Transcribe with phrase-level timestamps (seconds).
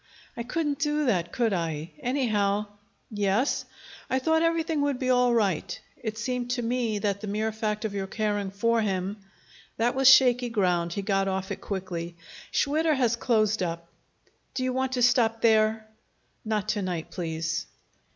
[0.35, 1.91] "I couldn't do that, could I?
[1.99, 2.65] Anyhow"
[3.11, 3.65] "Yes?"
[4.09, 5.79] "I thought everything would be all right.
[5.95, 9.17] It seemed to me that the mere fact of your caring for him"
[9.77, 12.15] That was shaky ground; he got off it quickly.
[12.51, 13.89] "Schwitter has closed up.
[14.55, 15.85] Do you want to stop there?"
[16.43, 17.67] "Not to night, please."